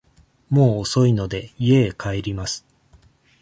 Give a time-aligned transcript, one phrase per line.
[0.49, 2.65] もう遅いので、家へ帰ります。